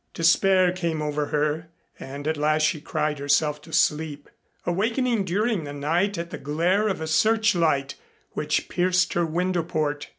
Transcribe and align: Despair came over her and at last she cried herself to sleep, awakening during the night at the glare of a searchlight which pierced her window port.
Despair 0.15 0.71
came 0.71 0.99
over 0.99 1.27
her 1.27 1.67
and 1.99 2.27
at 2.27 2.35
last 2.35 2.63
she 2.63 2.81
cried 2.81 3.19
herself 3.19 3.61
to 3.61 3.71
sleep, 3.71 4.31
awakening 4.65 5.23
during 5.25 5.63
the 5.63 5.73
night 5.73 6.17
at 6.17 6.31
the 6.31 6.39
glare 6.39 6.87
of 6.87 7.01
a 7.01 7.07
searchlight 7.07 7.93
which 8.31 8.67
pierced 8.67 9.13
her 9.13 9.27
window 9.27 9.61
port. 9.61 10.09